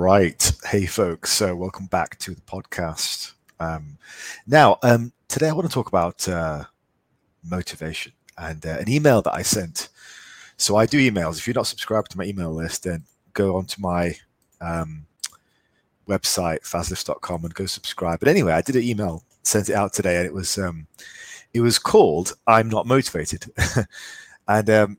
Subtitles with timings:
[0.00, 0.52] right.
[0.64, 1.30] Hey, folks.
[1.30, 3.34] So, welcome back to the podcast.
[3.60, 3.98] Um,
[4.46, 6.64] now, um, today I want to talk about uh,
[7.44, 9.90] motivation and uh, an email that I sent.
[10.56, 11.36] So, I do emails.
[11.36, 13.04] If you're not subscribed to my email list, then
[13.34, 14.16] go onto my
[14.62, 15.04] um,
[16.08, 18.20] website, fazlifts.com, and go subscribe.
[18.20, 20.86] But anyway, I did an email, sent it out today, and it was um,
[21.52, 23.52] it was called "I'm Not Motivated,"
[24.48, 24.98] and um,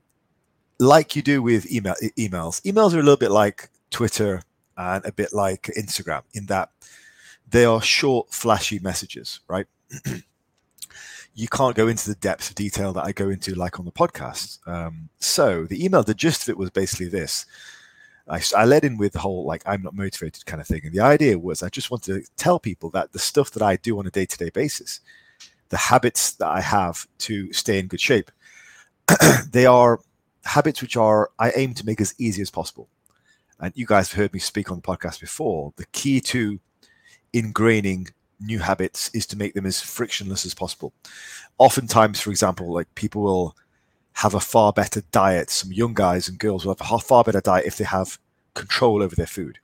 [0.79, 4.43] like you do with email emails, emails are a little bit like Twitter
[4.81, 6.69] and a bit like Instagram in that
[7.49, 9.67] they are short, flashy messages, right?
[11.35, 13.91] you can't go into the depth of detail that I go into, like on the
[13.91, 14.65] podcast.
[14.67, 17.45] Um, so the email, the gist of it was basically this.
[18.27, 20.93] I, I led in with the whole like I'm not motivated kind of thing, and
[20.93, 23.99] the idea was I just wanted to tell people that the stuff that I do
[23.99, 25.01] on a day to day basis,
[25.69, 28.31] the habits that I have to stay in good shape,
[29.51, 29.99] they are
[30.45, 32.87] habits which are I aim to make as easy as possible
[33.61, 36.59] and you guys have heard me speak on the podcast before, the key to
[37.33, 40.93] ingraining new habits is to make them as frictionless as possible.
[41.59, 43.55] Oftentimes, for example, like people will
[44.13, 45.49] have a far better diet.
[45.49, 48.19] Some young guys and girls will have a far better diet if they have
[48.53, 49.59] control over their food.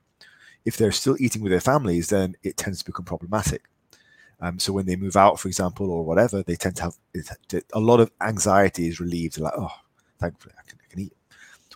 [0.64, 3.64] If they're still eating with their families, then it tends to become problematic.
[4.40, 6.96] Um, so when they move out, for example, or whatever, they tend to have
[7.72, 9.38] a lot of anxiety is relieved.
[9.38, 9.72] like, oh,
[10.20, 10.77] thankfully I can,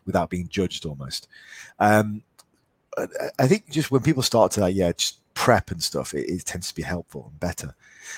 [0.06, 1.28] without being judged almost.
[1.78, 2.22] Um,
[3.39, 6.45] I think just when people start to like, yeah, just prep and stuff, it, it,
[6.45, 7.75] tends to be helpful and better.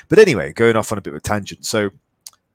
[0.09, 1.65] But anyway, going off on a bit of a tangent.
[1.65, 1.91] So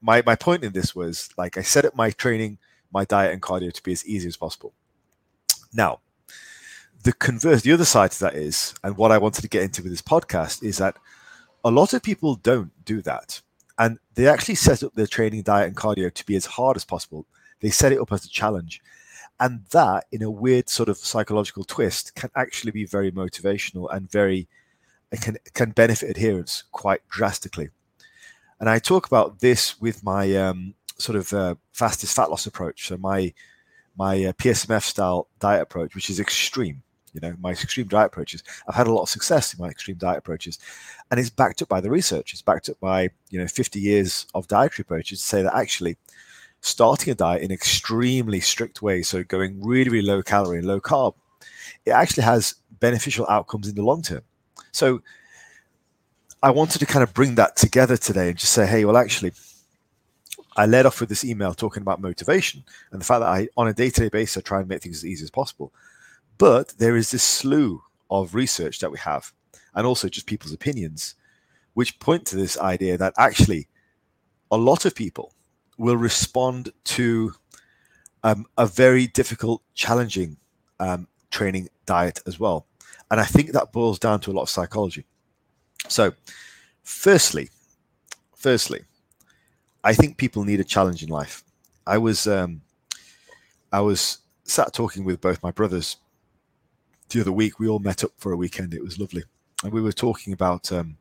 [0.02, 2.58] my my point in this was like I set up my training,
[2.92, 4.72] my diet and cardio to be as easy as possible.
[5.72, 6.00] Now,
[7.02, 9.82] the converse, the other side to that is, and what I wanted to get into
[9.82, 10.96] with this podcast is that
[11.64, 13.40] a lot of people don't do that.
[13.78, 16.84] And they actually set up their training, diet, and cardio to be as hard as
[16.84, 17.26] possible.
[17.60, 18.82] They set it up as a challenge
[19.40, 24.10] and that in a weird sort of psychological twist can actually be very motivational and
[24.10, 24.46] very
[25.20, 27.70] can can benefit adherence quite drastically.
[28.60, 32.88] And i talk about this with my um, sort of uh, fastest fat loss approach.
[32.88, 33.32] So my
[33.96, 36.82] my uh, psmf style diet approach which is extreme
[37.12, 38.44] you know my extreme diet approaches.
[38.68, 40.58] I've had a lot of success in my extreme diet approaches.
[41.10, 42.32] And it's backed up by the research.
[42.32, 45.96] It's backed up by you know 50 years of dietary approaches to say that actually
[46.60, 50.80] starting a diet in extremely strict ways, so going really, really low calorie and low
[50.80, 51.14] carb,
[51.84, 54.22] it actually has beneficial outcomes in the long term.
[54.72, 55.02] So
[56.42, 59.32] I wanted to kind of bring that together today and just say, hey, well, actually,
[60.56, 63.68] I led off with this email talking about motivation and the fact that I, on
[63.68, 65.72] a day to day basis, I try and make things as easy as possible.
[66.38, 69.32] But there is this slew of research that we have,
[69.74, 71.14] and also just people's opinions,
[71.74, 73.68] which point to this idea that actually
[74.50, 75.32] a lot of people
[75.80, 77.32] will respond to
[78.22, 80.36] um, a very difficult, challenging
[80.78, 82.66] um, training diet as well.
[83.10, 85.06] And I think that boils down to a lot of psychology.
[85.88, 86.12] So,
[86.82, 87.48] firstly,
[88.36, 88.82] firstly,
[89.82, 91.42] I think people need a challenge in life.
[91.86, 92.60] I was um,
[93.72, 95.96] I was sat talking with both my brothers
[97.08, 97.58] the other week.
[97.58, 98.74] We all met up for a weekend.
[98.74, 99.24] It was lovely,
[99.64, 100.98] and we were talking about um,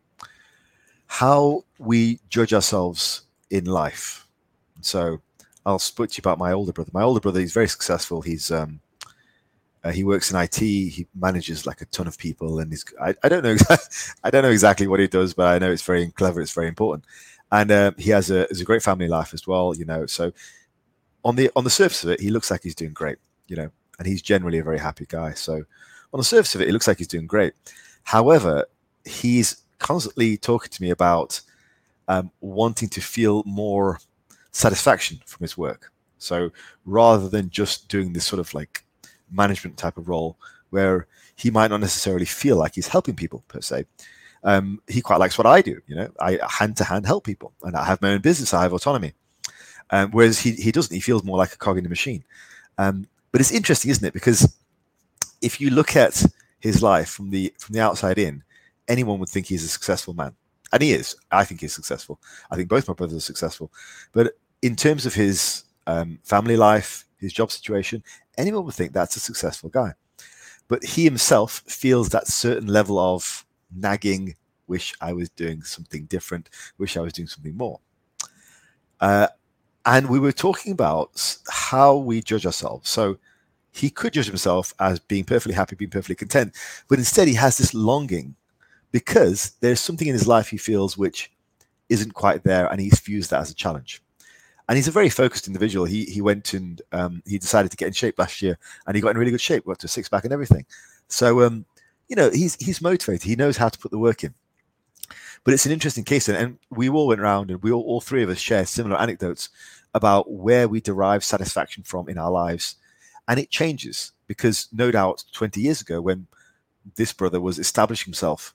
[1.07, 4.25] how we judge ourselves in life
[4.81, 5.21] so
[5.65, 6.91] I'll speak to you about my older brother.
[6.93, 8.21] My older brother, he's very successful.
[8.21, 8.79] He's um,
[9.83, 10.55] uh, he works in IT.
[10.55, 13.55] He manages like a ton of people, and he's I, I don't know
[14.23, 16.41] I don't know exactly what he does, but I know it's very clever.
[16.41, 17.05] It's very important,
[17.51, 19.75] and uh, he has a has a great family life as well.
[19.75, 20.31] You know, so
[21.23, 23.17] on the on the surface of it, he looks like he's doing great.
[23.47, 25.33] You know, and he's generally a very happy guy.
[25.33, 25.63] So
[26.13, 27.53] on the surface of it, it looks like he's doing great.
[28.03, 28.65] However,
[29.05, 31.39] he's constantly talking to me about
[32.07, 33.99] um, wanting to feel more
[34.51, 35.91] satisfaction from his work.
[36.17, 36.51] So
[36.85, 38.83] rather than just doing this sort of like
[39.31, 40.37] management type of role
[40.69, 43.85] where he might not necessarily feel like he's helping people per se,
[44.43, 45.81] um, he quite likes what I do.
[45.87, 48.53] You know, I hand to hand help people, and I have my own business.
[48.53, 49.13] I have autonomy.
[49.91, 50.93] Um, whereas he he doesn't.
[50.93, 52.23] He feels more like a cog in the machine.
[52.77, 54.13] Um, but it's interesting, isn't it?
[54.13, 54.55] Because
[55.41, 56.23] if you look at
[56.59, 58.43] his life from the from the outside in,
[58.87, 60.35] anyone would think he's a successful man
[60.71, 61.15] and he is.
[61.31, 62.19] I think he's successful.
[62.51, 63.71] I think both my brothers are successful.
[64.11, 68.03] But in terms of his um, family life, his job situation,
[68.37, 69.93] anyone would think that's a successful guy.
[70.67, 73.45] But he himself feels that certain level of
[73.75, 74.35] nagging,
[74.67, 77.79] wish I was doing something different, wish I was doing something more.
[78.99, 79.27] Uh,
[79.85, 82.89] and we were talking about how we judge ourselves.
[82.89, 83.17] So
[83.71, 86.55] he could judge himself as being perfectly happy, being perfectly content,
[86.87, 88.35] but instead he has this longing
[88.91, 91.31] because there's something in his life he feels which
[91.89, 94.01] isn't quite there, and he's views that as a challenge.
[94.67, 95.85] And he's a very focused individual.
[95.85, 99.01] He he went and um, he decided to get in shape last year, and he
[99.01, 100.65] got in really good shape, got to six pack and everything.
[101.07, 101.65] So um,
[102.07, 103.23] you know, he's he's motivated.
[103.23, 104.33] He knows how to put the work in.
[105.43, 108.23] But it's an interesting case, and we all went around, and we all, all three
[108.23, 109.49] of us share similar anecdotes
[109.93, 112.75] about where we derive satisfaction from in our lives,
[113.27, 116.27] and it changes because no doubt 20 years ago, when
[116.95, 118.53] this brother was establishing himself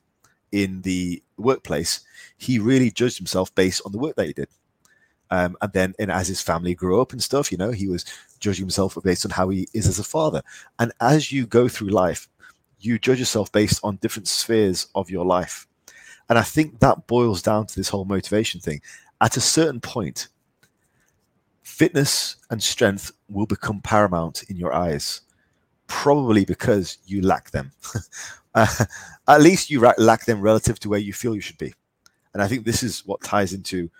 [0.54, 2.00] in the workplace,
[2.36, 4.48] he really judged himself based on the work that he did.
[5.30, 8.04] Um, and then, and as his family grew up and stuff, you know, he was
[8.38, 10.42] judging himself based on how he is as a father.
[10.78, 12.28] And as you go through life,
[12.78, 15.66] you judge yourself based on different spheres of your life.
[16.28, 18.80] And I think that boils down to this whole motivation thing.
[19.20, 20.28] At a certain point,
[21.62, 25.22] fitness and strength will become paramount in your eyes,
[25.86, 27.72] probably because you lack them.
[28.54, 28.84] uh,
[29.28, 31.72] at least you lack them relative to where you feel you should be.
[32.32, 33.90] And I think this is what ties into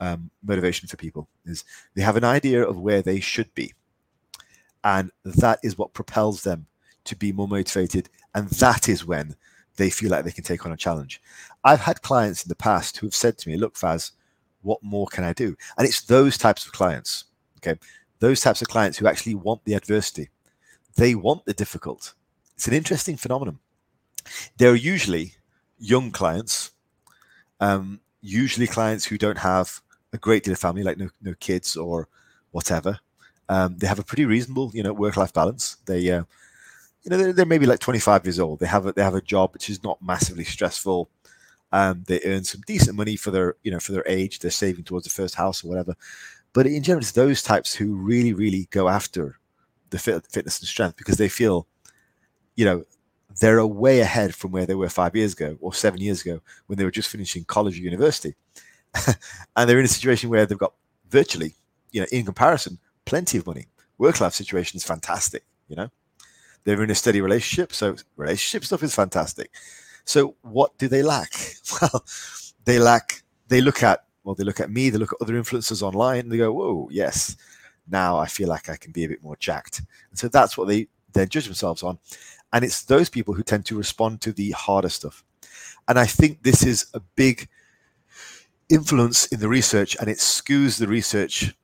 [0.00, 1.64] um, motivation for people is
[1.94, 3.72] they have an idea of where they should be.
[4.82, 6.66] And that is what propels them
[7.04, 8.08] to be more motivated.
[8.34, 9.36] And that is when
[9.76, 11.22] they feel like they can take on a challenge.
[11.62, 14.12] I've had clients in the past who have said to me look faz
[14.62, 15.54] what more can i do?
[15.76, 17.24] And it's those types of clients
[17.64, 17.78] okay?
[18.20, 20.30] Those types of clients who actually want the adversity
[20.96, 22.14] they want the difficult
[22.54, 23.58] it's an interesting phenomenon
[24.58, 25.34] they're usually
[25.78, 26.70] young clients
[27.60, 29.80] um, usually clients who don't have
[30.12, 32.08] a great deal of family, like no, no kids or
[32.52, 32.98] whatever.
[33.48, 35.76] Um, they have a pretty reasonable, you know, work-life balance.
[35.86, 36.24] They, uh,
[37.02, 38.60] you know, they're, they're, maybe like 25 years old.
[38.60, 41.10] They have a, they have a job which is not massively stressful.
[41.72, 44.38] Um, they earn some decent money for their, you know, for their age.
[44.38, 45.94] They're saving towards the first house or whatever.
[46.52, 49.38] But in general, it's those types who really, really go after
[49.94, 51.68] the fit, fitness and strength because they feel,
[52.56, 52.84] you know,
[53.40, 56.40] they're a way ahead from where they were five years ago or seven years ago
[56.66, 58.34] when they were just finishing college or university.
[59.56, 60.74] and they're in a situation where they've got
[61.08, 61.54] virtually,
[61.92, 63.66] you know, in comparison, plenty of money.
[63.98, 65.88] Work life situation is fantastic, you know.
[66.64, 69.50] They're in a steady relationship, so relationship stuff is fantastic.
[70.04, 71.32] So what do they lack?
[71.80, 72.04] Well,
[72.64, 73.22] they lack.
[73.48, 74.90] They look at well, they look at me.
[74.90, 76.20] They look at other influencers online.
[76.20, 77.36] And they go, "Whoa, yes,
[77.88, 80.68] now I feel like I can be a bit more jacked." And so that's what
[80.68, 81.98] they then judge themselves on.
[82.52, 85.24] And it's those people who tend to respond to the harder stuff.
[85.88, 87.48] And I think this is a big
[88.68, 91.54] influence in the research and it skews the research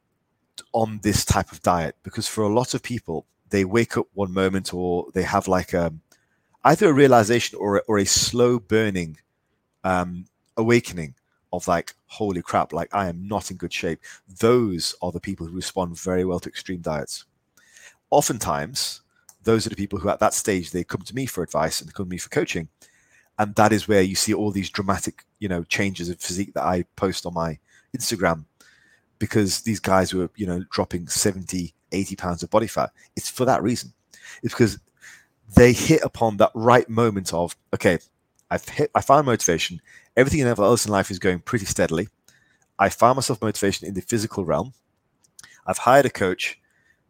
[0.72, 4.32] on this type of diet because for a lot of people they wake up one
[4.32, 5.92] moment or they have like a
[6.64, 9.16] either a realization or a, or a slow burning
[9.82, 10.26] um,
[10.56, 11.14] awakening
[11.52, 14.00] of like holy crap like i am not in good shape.
[14.38, 17.24] Those are the people who respond very well to extreme diets.
[18.10, 19.02] Oftentimes
[19.42, 21.88] those are the people who at that stage they come to me for advice and
[21.88, 22.68] they come to me for coaching.
[23.38, 26.64] And that is where you see all these dramatic you know changes of physique that
[26.64, 27.58] i post on my
[27.96, 28.44] instagram
[29.18, 32.90] because these guys were you know dropping 70 80 pounds of body fat.
[33.16, 33.92] It's for that reason.
[34.42, 34.78] It's because
[35.56, 37.98] they hit upon that right moment of okay
[38.52, 39.80] i've hit i found motivation
[40.20, 42.08] everything else in life is going pretty steadily
[42.78, 44.72] i found myself motivation in the physical realm
[45.66, 46.58] i've hired a coach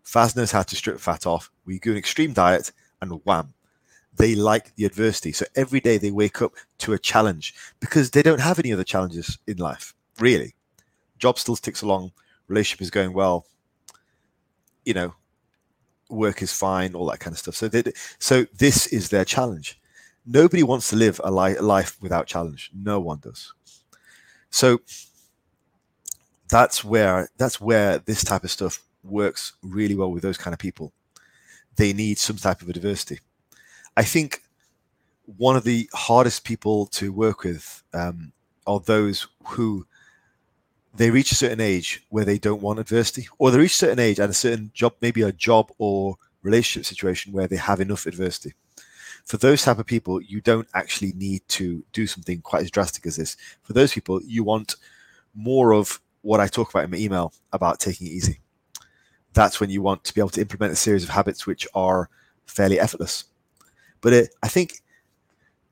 [0.05, 3.55] Faz knows how to strip fat off we do an extreme diet and wham
[4.21, 5.33] they like the adversity.
[5.33, 8.85] So every day they wake up to a challenge because they don't have any other
[8.85, 10.55] challenges in life, really.
[11.19, 12.13] Job still ticks along,
[12.47, 13.47] relationship is going well,
[14.85, 15.15] you know,
[16.11, 17.55] work is fine, all that kind of stuff.
[17.55, 17.83] So they,
[18.19, 19.80] so this is their challenge.
[20.33, 22.71] Nobody wants to live a, li- life without challenge.
[22.73, 23.53] No one does.
[24.51, 24.81] So
[26.49, 30.61] that's where that's where this type of stuff works really well with those kind of
[30.61, 30.93] people.
[31.77, 33.19] They need some type of adversity.
[33.97, 34.43] I think
[35.37, 38.33] one of the hardest people to work with um,
[38.67, 39.87] are those who
[40.95, 43.99] they reach a certain age where they don't want adversity, or they reach a certain
[43.99, 48.07] age at a certain job, maybe a job or relationship situation where they have enough
[48.07, 48.55] adversity.
[49.25, 53.07] For those type of people, you don't actually need to do something quite as drastic
[53.07, 53.37] as this.
[53.63, 54.77] For those people, you want
[55.35, 58.41] more of what I talk about in my email about taking it easy.
[59.33, 62.09] That's when you want to be able to implement a series of habits which are
[62.47, 63.25] fairly effortless.
[64.01, 64.81] But it, I think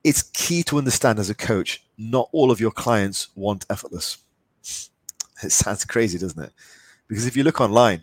[0.05, 4.19] it's key to understand as a coach, not all of your clients want effortless.
[5.43, 6.53] It sounds crazy, doesn't it?
[7.09, 8.03] Because if you look online,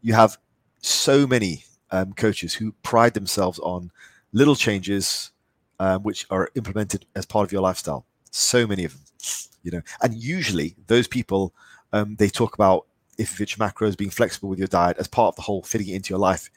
[0.00, 0.38] you have
[0.80, 3.90] so many um, coaches who pride themselves on
[4.32, 5.30] little changes
[5.80, 8.04] um, which are implemented as part of your lifestyle.
[8.30, 9.02] So many of them,
[9.62, 11.54] you know, and usually those people
[11.92, 15.36] um, they talk about if it's macros being flexible with your diet as part of
[15.36, 16.50] the whole fitting it into your life.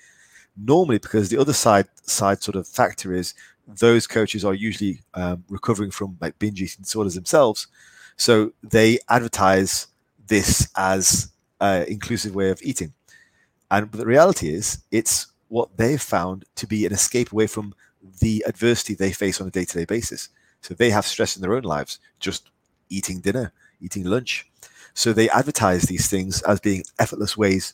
[0.58, 3.34] Normally because the other side side sort of factor is
[3.68, 7.68] those coaches are usually um, recovering from like binge eating disorders themselves.
[8.18, 9.88] So they advertise
[10.28, 12.94] this as an inclusive way of eating.
[13.70, 17.74] And the reality is it's what they've found to be an escape away from
[18.22, 20.29] the adversity they face on a day-to-day basis.
[20.62, 22.50] So they have stress in their own lives, just
[22.89, 24.50] eating dinner, eating lunch.
[24.93, 27.74] So they advertise these things as being effortless ways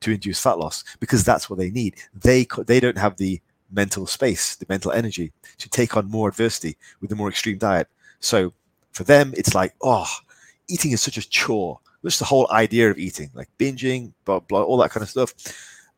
[0.00, 1.96] to induce fat loss because that's what they need.
[2.14, 6.78] They they don't have the mental space, the mental energy to take on more adversity
[7.02, 7.88] with a more extreme diet.
[8.20, 8.54] So
[8.92, 10.08] for them, it's like, oh,
[10.68, 11.80] eating is such a chore.
[12.02, 15.34] Just the whole idea of eating, like binging, blah blah, all that kind of stuff.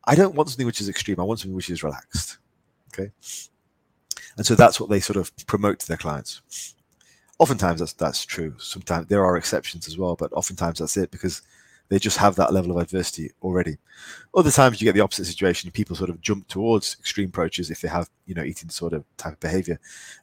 [0.05, 1.19] I don't want something which is extreme.
[1.19, 2.37] I want something which is relaxed.
[2.93, 3.11] Okay.
[4.37, 6.75] And so that's what they sort of promote to their clients.
[7.39, 8.55] Oftentimes that's that's true.
[8.57, 11.41] Sometimes there are exceptions as well, but oftentimes that's it because
[11.89, 13.77] they just have that level of adversity already.
[14.35, 15.69] Other times you get the opposite situation.
[15.71, 19.03] People sort of jump towards extreme approaches if they have, you know, eating sort of
[19.17, 19.79] type of behavior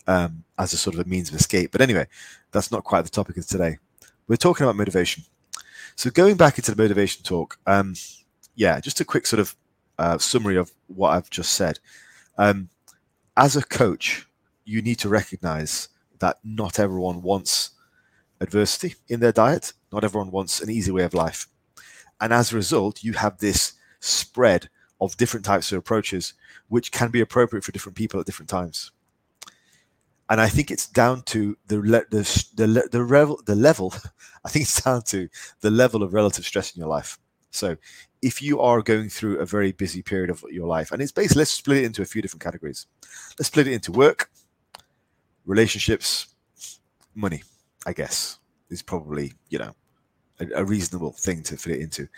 [0.06, 1.70] um, as a sort of a means of escape.
[1.72, 2.06] But anyway,
[2.50, 3.78] that's not quite the topic of today.
[4.26, 5.24] We're talking about motivation.
[5.96, 7.94] So going back into the motivation talk, um,
[8.54, 9.54] yeah, just a quick sort of
[10.18, 11.78] summary of what I've just said.
[12.38, 12.68] Um,
[13.36, 14.26] as a coach,
[14.64, 15.88] you need to recognize
[16.20, 17.70] that not everyone wants
[18.40, 19.72] adversity in their diet.
[19.92, 21.46] Not everyone wants an easy way of life.
[22.20, 24.68] And as a result, you have this spread
[25.00, 26.34] of different types of approaches,
[26.68, 28.92] which can be appropriate for different people at different times.
[30.28, 31.76] And I think it's down to the
[32.10, 33.94] the the the, level, the level.
[34.44, 35.28] I think it's down to
[35.60, 37.18] the level of relative stress in your life.
[37.50, 37.76] So,
[38.22, 41.40] if you are going through a very busy period of your life, and it's basically
[41.40, 42.86] let's split it into a few different categories.
[43.38, 44.30] Let's split it into work,
[45.46, 46.28] relationships,
[47.14, 47.42] money.
[47.86, 48.38] I guess
[48.68, 49.74] is probably you know
[50.38, 52.08] a, a reasonable thing to fit it into.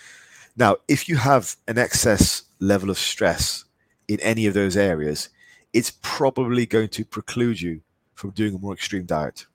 [0.56, 3.64] Now, if you have an excess level of stress
[4.08, 5.30] in any of those areas,
[5.72, 7.80] it's probably going to preclude you
[8.14, 9.46] from doing a more extreme diet.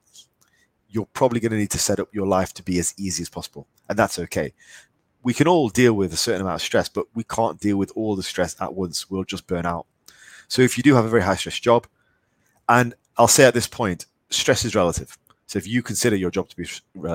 [0.90, 3.30] You're probably going to need to set up your life to be as easy as
[3.30, 4.54] possible, and that's okay.
[5.28, 7.92] We can all deal with a certain amount of stress, but we can't deal with
[7.98, 9.10] all the stress at once.
[9.10, 9.86] We'll just burn out.
[10.48, 11.86] So, if you do have a very high stress job,
[12.70, 15.18] and I'll say at this point, stress is relative.
[15.48, 16.66] So if you consider your job to be,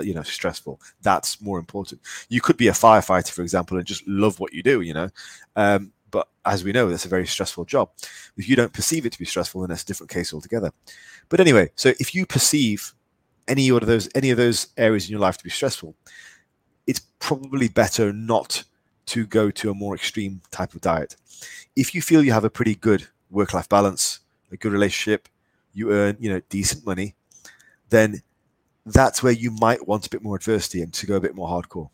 [0.07, 2.02] you know, stressful, that's more important.
[2.28, 5.09] You could be a firefighter, for example, and just love what you do, you know.
[5.57, 7.90] Um, but as we know, that's a very stressful job.
[8.37, 10.71] If you don't perceive it to be stressful, then that's a different case altogether.
[11.31, 12.92] But anyway, so if you perceive
[13.49, 15.95] any of those any of those areas in your life to be stressful,
[16.87, 18.65] it's probably better not
[19.07, 21.17] to go to a more extreme type of diet.
[21.77, 24.21] If you feel you have a pretty good work-life balance,
[24.51, 25.29] a good relationship,
[25.73, 27.15] you earn, you know, decent money,
[27.89, 28.23] then
[28.85, 31.49] that's where you might want a bit more adversity and to go a bit more
[31.49, 31.91] hardcore.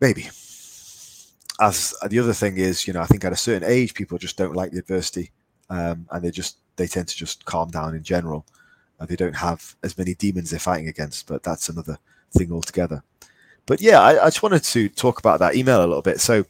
[0.00, 0.28] Maybe.
[1.60, 4.36] As the other thing is, you know, I think at a certain age, people just
[4.36, 5.30] don't like the adversity,
[5.70, 8.44] um, and they just they tend to just calm down in general.
[9.00, 11.98] Uh, they don't have as many demons they're fighting against, but that's another
[12.32, 13.02] thing altogether.
[13.66, 16.20] But yeah, I, I just wanted to talk about that email a little bit.
[16.20, 16.44] So,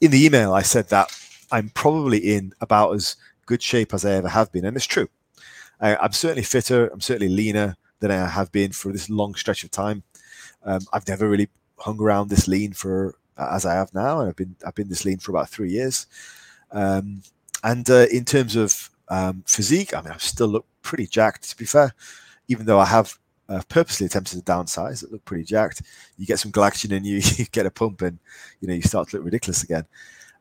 [0.00, 1.10] in the email, I said that
[1.52, 3.16] I'm probably in about as
[3.46, 5.08] good shape as I ever have been, and it's true.
[5.80, 6.88] I, am certainly fitter.
[6.88, 10.02] I'm certainly leaner than I have been for this long stretch of time.
[10.64, 14.28] Um, I've never really hung around this lean for uh, as I have now, and
[14.28, 16.06] I've been I've been this lean for about three years.
[16.72, 17.22] Um,
[17.62, 21.50] and uh, in terms of um, physique, I mean, I still look pretty jacked.
[21.50, 21.94] To be fair,
[22.48, 25.82] even though I have uh, purposely attempted to downsize, it look pretty jacked.
[26.16, 28.18] You get some glycogen in you, you get a pump, and
[28.60, 29.86] you know you start to look ridiculous again.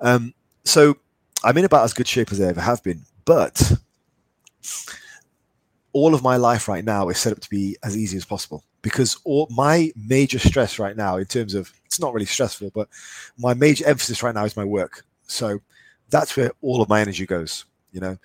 [0.02, 0.34] Um,
[0.64, 0.98] so
[1.44, 3.74] I'm in about as good shape as I ever have been, but
[5.94, 8.64] all of my life right now is set up to be as easy as possible
[8.82, 12.90] because all my major stress right now in terms of it's not really stressful but
[13.38, 15.60] my major emphasis right now is my work so
[16.10, 18.18] that's where all of my energy goes you know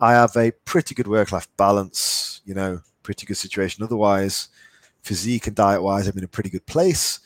[0.00, 4.48] i have a pretty good work life balance you know pretty good situation otherwise
[5.02, 7.20] physique and diet wise i'm in a pretty good place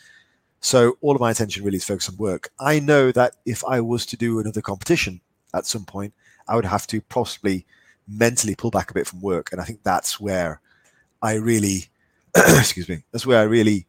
[0.60, 3.80] so all of my attention really is focused on work i know that if i
[3.80, 5.20] was to do another competition
[5.54, 6.12] at some point
[6.48, 7.64] i would have to possibly
[8.08, 9.52] mentally pull back a bit from work.
[9.52, 10.60] And I think that's where
[11.22, 11.84] I really,
[12.36, 13.86] excuse me, that's where I really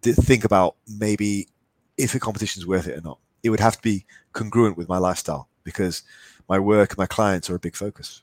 [0.00, 1.48] did think about maybe
[1.98, 3.18] if a competition is worth it or not.
[3.42, 6.02] It would have to be congruent with my lifestyle because
[6.48, 8.22] my work and my clients are a big focus.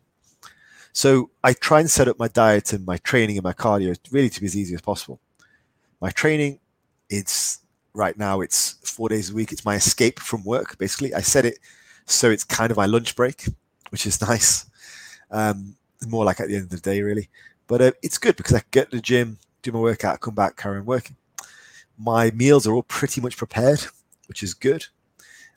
[0.98, 4.32] So I try and set up my diet and my training and my cardio really
[4.32, 5.20] to be as easy as possible.
[6.02, 6.60] My training,
[7.08, 7.60] it's
[7.94, 9.52] right now it's four days a week.
[9.52, 10.76] It's my escape from work.
[10.80, 11.60] Basically, I set it
[12.08, 13.46] so it's kind of my lunch break,
[13.92, 14.66] which is nice.
[15.30, 15.76] Um,
[16.08, 17.30] more like at the end of the day, really.
[17.68, 20.58] But uh, it's good because I get to the gym, do my workout, come back,
[20.58, 21.16] carry on working.
[21.96, 23.82] My meals are all pretty much prepared,
[24.26, 24.88] which is good.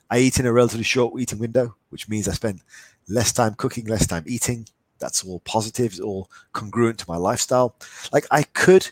[0.07, 2.61] I eat in a relatively short eating window, which means I spend
[3.09, 4.67] less time cooking, less time eating.
[5.01, 7.75] That's all positive, it's all congruent to my lifestyle.
[8.13, 8.89] Like I could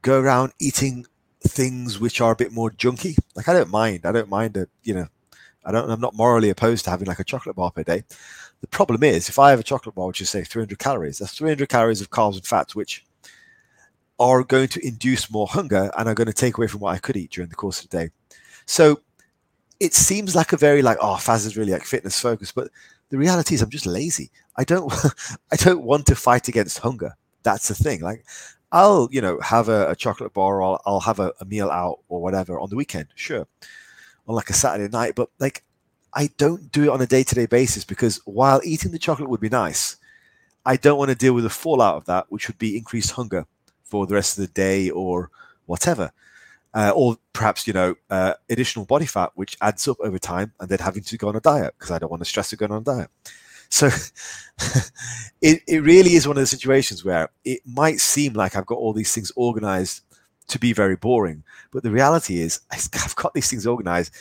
[0.00, 1.06] go around eating
[1.42, 3.18] things which are a bit more junky.
[3.34, 4.06] Like I don't mind.
[4.06, 5.08] I don't mind a you know
[5.64, 5.90] I don't.
[5.90, 8.04] I'm not morally opposed to having like a chocolate bar per day.
[8.60, 11.36] The problem is, if I have a chocolate bar, which is say 300 calories, that's
[11.36, 13.04] 300 calories of carbs and fats, which
[14.18, 16.98] are going to induce more hunger and are going to take away from what I
[16.98, 18.10] could eat during the course of the day.
[18.66, 19.00] So
[19.80, 22.68] it seems like a very like, oh, Faz is really like fitness focused, but
[23.12, 24.30] the reality is I'm just lazy.
[24.56, 24.90] I don't
[25.52, 27.14] I don't want to fight against hunger.
[27.42, 28.00] That's the thing.
[28.00, 28.24] Like
[28.72, 31.68] I'll, you know, have a, a chocolate bar or I'll, I'll have a, a meal
[31.68, 33.46] out or whatever on the weekend, sure.
[34.26, 35.62] On like a Saturday night, but like
[36.14, 39.28] I don't do it on a day to day basis because while eating the chocolate
[39.28, 39.96] would be nice,
[40.64, 43.44] I don't want to deal with the fallout of that, which would be increased hunger
[43.84, 45.30] for the rest of the day or
[45.66, 46.12] whatever.
[46.74, 50.68] Uh, or perhaps, you know, uh, additional body fat, which adds up over time, and
[50.68, 52.66] then having to go on a diet because I don't want to stress to go
[52.66, 53.10] on a diet.
[53.68, 53.86] So
[55.40, 58.78] it, it really is one of the situations where it might seem like I've got
[58.78, 60.02] all these things organized
[60.48, 61.44] to be very boring.
[61.70, 64.12] But the reality is, I've got these things organized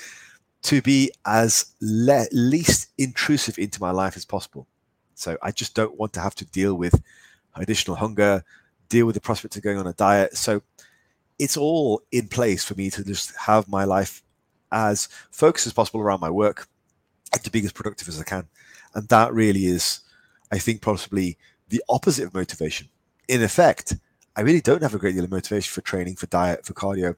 [0.63, 4.67] to be as le- least intrusive into my life as possible.
[5.15, 7.01] So I just don't want to have to deal with
[7.55, 8.43] additional hunger,
[8.89, 10.38] deal with the prospect of going on a diet.
[10.38, 10.62] So
[11.41, 14.21] it's all in place for me to just have my life
[14.71, 16.67] as focused as possible around my work
[17.33, 18.48] and to be as productive as I can.
[18.93, 20.01] And that really is,
[20.51, 22.89] I think, possibly the opposite of motivation.
[23.27, 23.95] In effect,
[24.36, 27.15] I really don't have a great deal of motivation for training, for diet, for cardio.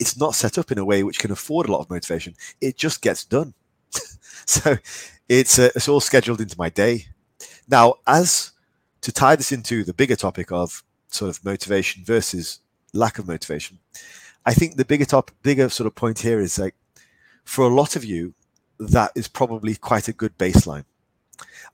[0.00, 2.34] It's not set up in a way which can afford a lot of motivation.
[2.60, 3.54] It just gets done.
[4.46, 4.78] so
[5.28, 7.06] it's uh, it's all scheduled into my day.
[7.68, 8.50] Now, as
[9.02, 12.58] to tie this into the bigger topic of sort of motivation versus
[12.92, 13.78] lack of motivation,
[14.44, 16.74] I think the bigger top, bigger sort of point here is like
[17.44, 18.34] for a lot of you,
[18.78, 20.84] that is probably quite a good baseline.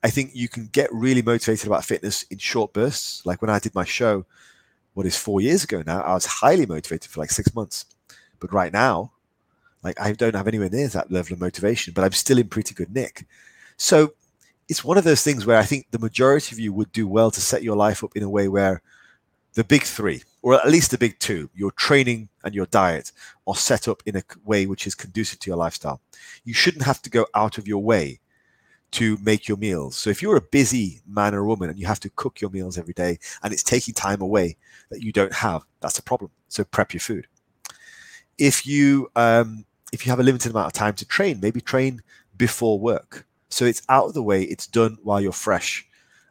[0.02, 3.24] I think you can get really motivated about fitness in short bursts.
[3.24, 4.26] Like when I did my show,
[4.94, 7.84] what is four years ago now, I was highly motivated for like six months.
[8.40, 9.12] But right now,
[9.82, 12.74] like I don't have anywhere near that level of motivation, but I'm still in pretty
[12.74, 13.26] good nick.
[13.76, 14.14] So
[14.68, 17.30] it's one of those things where I think the majority of you would do well
[17.30, 18.82] to set your life up in a way where
[19.54, 23.10] the big three, or at least the big two, your training and your diet,
[23.48, 26.00] are set up in a way which is conducive to your lifestyle.
[26.44, 28.20] You shouldn't have to go out of your way
[28.92, 29.96] to make your meals.
[29.96, 32.78] So if you're a busy man or woman and you have to cook your meals
[32.78, 34.56] every day and it's taking time away
[34.90, 36.30] that you don't have, that's a problem.
[36.46, 37.26] So prep your food.
[38.38, 42.00] If you um, if you have a limited amount of time to train, maybe train
[42.36, 43.26] before work.
[43.48, 45.84] So it's out of the way, it's done while you're fresh.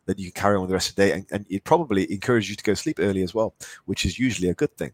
[0.06, 2.12] Then you can carry on with the rest of the day, and, and it probably
[2.12, 4.92] encourages you to go sleep early as well, which is usually a good thing.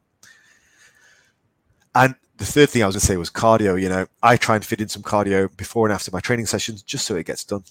[1.93, 3.79] And the third thing I was going to say was cardio.
[3.79, 6.81] You know, I try and fit in some cardio before and after my training sessions
[6.81, 7.63] just so it gets done.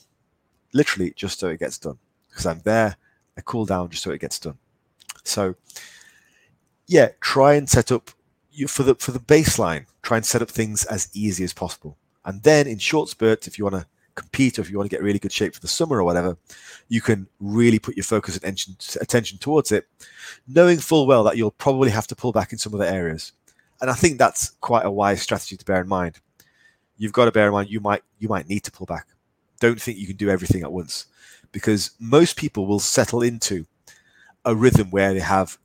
[0.73, 1.99] Literally, just so it gets done.
[2.29, 2.97] Because I'm there,
[3.37, 4.59] I cool down just so it gets done.
[5.25, 5.57] So,
[6.87, 8.11] yeah, try and set up
[8.53, 9.87] you for the for the baseline.
[10.03, 13.59] Try and set up things as easy as possible, and then in short spurts, if
[13.59, 13.87] you want to
[14.21, 16.37] compete or if you want to get really good shape for the summer or whatever,
[16.89, 19.89] you can really put your focus and attention, attention towards it,
[20.47, 23.33] knowing full well that you'll probably have to pull back in some other areas
[23.81, 26.21] and I think that's quite a wise strategy to bear in mind.
[26.97, 29.07] You've got to bear in mind you might you might need to pull back.
[29.59, 31.07] Don't think you can do everything at once,
[31.53, 33.67] because most people will settle into
[34.45, 35.59] a rhythm where they have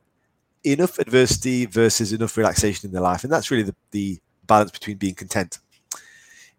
[0.63, 4.97] enough adversity versus enough relaxation in their life, and that's really the, the balance between
[4.97, 5.59] being content.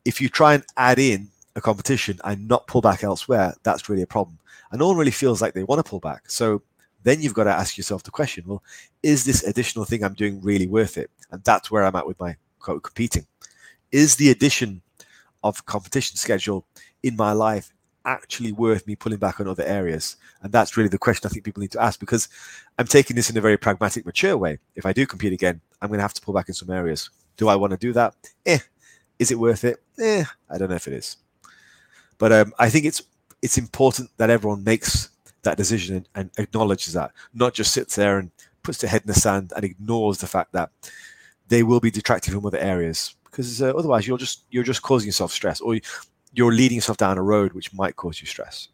[0.04, 4.02] If you try and add in a competition and not pull back elsewhere, that's really
[4.02, 4.38] a problem.
[4.70, 6.30] And no one really feels like they want to pull back.
[6.30, 6.62] So
[7.02, 8.62] then you've got to ask yourself the question well,
[9.02, 11.10] is this additional thing I'm doing really worth it?
[11.30, 13.26] And that's where I'm at with my quote competing.
[13.90, 14.82] Is the addition
[15.42, 16.66] of competition schedule
[17.02, 17.72] in my life
[18.04, 20.16] actually worth me pulling back on other areas?
[20.42, 22.28] And that's really the question I think people need to ask because
[22.78, 24.58] I'm taking this in a very pragmatic, mature way.
[24.74, 27.08] If I do compete again, I'm going to have to pull back in some areas.
[27.38, 28.14] Do I want to do that?
[28.44, 28.58] Eh.
[29.18, 29.82] Is it worth it?
[29.98, 30.24] Eh.
[30.50, 31.16] I don't know if it is.
[32.18, 33.02] But um, I think it's
[33.42, 35.10] it's important that everyone makes
[35.42, 38.30] that decision and, and acknowledges that, not just sits there and
[38.62, 40.70] puts their head in the sand and ignores the fact that
[41.48, 43.14] they will be detracting from other areas.
[43.24, 45.78] Because uh, otherwise you're just you're just causing yourself stress or
[46.32, 48.68] you're leading yourself down a road which might cause you stress.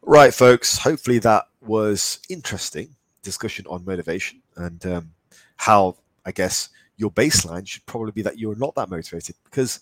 [0.00, 2.88] Right folks hopefully that was interesting
[3.22, 5.12] discussion on motivation and um,
[5.54, 5.94] how
[6.26, 9.36] i guess your baseline should probably be that you're not that motivated.
[9.44, 9.80] Because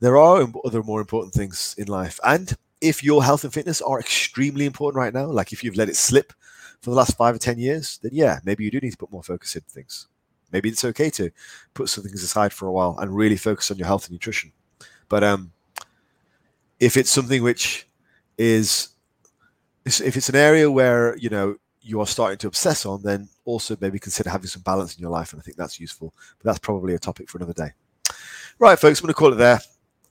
[0.00, 3.98] there are other more important things in life and if your health and fitness are
[3.98, 6.32] extremely important right now, like if you've let it slip
[6.80, 9.10] for the last five or 10 years, then yeah, maybe you do need to put
[9.10, 10.06] more focus into things.
[10.52, 11.30] Maybe it's okay to
[11.74, 14.52] put some things aside for a while and really focus on your health and nutrition.
[15.08, 15.52] But um,
[16.80, 17.86] if it's something which
[18.38, 18.90] is,
[19.84, 23.76] if it's an area where, you know, you are starting to obsess on, then also
[23.80, 25.32] maybe consider having some balance in your life.
[25.32, 26.14] And I think that's useful.
[26.38, 27.72] But that's probably a topic for another day.
[28.58, 29.60] Right, folks, I'm going to call it there.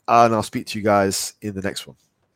[0.08, 1.98] And I'll speak to you guys in the next one.